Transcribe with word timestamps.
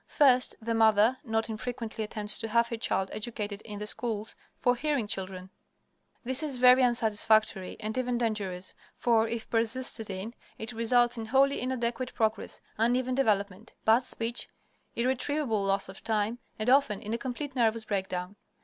First 0.07 0.55
the 0.59 0.73
mother 0.73 1.19
not 1.23 1.47
infrequently 1.47 2.03
attempts 2.03 2.39
to 2.39 2.47
have 2.47 2.69
her 2.69 2.75
child 2.75 3.11
educated 3.13 3.61
in 3.61 3.77
the 3.77 3.85
schools 3.85 4.35
for 4.57 4.75
hearing 4.75 5.05
children. 5.05 5.51
This 6.23 6.41
is 6.41 6.55
very 6.57 6.81
unsatisfactory 6.81 7.77
and 7.79 7.95
even 7.95 8.17
dangerous, 8.17 8.73
for 8.95 9.27
if 9.27 9.47
persisted 9.47 10.09
in 10.09 10.33
it 10.57 10.73
results 10.73 11.19
in 11.19 11.25
wholly 11.27 11.61
inadequate 11.61 12.15
progress, 12.15 12.61
uneven 12.79 13.13
development, 13.13 13.73
bad 13.85 14.01
speech, 14.01 14.49
irretrievable 14.95 15.63
loss 15.63 15.87
of 15.87 16.03
time, 16.03 16.39
and 16.57 16.67
often 16.67 16.99
in 16.99 17.13
a 17.13 17.19
complete 17.19 17.55
nervous 17.55 17.85
breakdown. 17.85 18.37